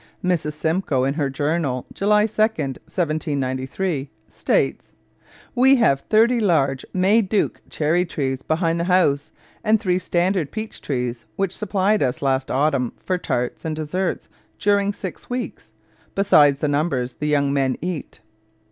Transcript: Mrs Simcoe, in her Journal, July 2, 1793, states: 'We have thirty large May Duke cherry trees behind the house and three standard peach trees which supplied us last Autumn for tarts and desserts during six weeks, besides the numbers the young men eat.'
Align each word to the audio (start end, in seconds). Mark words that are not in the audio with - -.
Mrs 0.23 0.53
Simcoe, 0.53 1.03
in 1.03 1.13
her 1.13 1.29
Journal, 1.29 1.85
July 1.93 2.25
2, 2.25 2.31
1793, 2.41 4.09
states: 4.27 4.93
'We 5.53 5.75
have 5.75 5.99
thirty 6.09 6.39
large 6.39 6.83
May 6.91 7.21
Duke 7.21 7.61
cherry 7.69 8.03
trees 8.03 8.41
behind 8.41 8.79
the 8.79 8.85
house 8.85 9.31
and 9.63 9.79
three 9.79 9.99
standard 9.99 10.49
peach 10.51 10.81
trees 10.81 11.25
which 11.35 11.55
supplied 11.55 12.01
us 12.01 12.23
last 12.23 12.49
Autumn 12.49 12.93
for 12.97 13.19
tarts 13.19 13.63
and 13.63 13.75
desserts 13.75 14.27
during 14.57 14.91
six 14.91 15.29
weeks, 15.29 15.69
besides 16.15 16.61
the 16.61 16.67
numbers 16.67 17.13
the 17.19 17.27
young 17.27 17.53
men 17.53 17.77
eat.' 17.79 18.21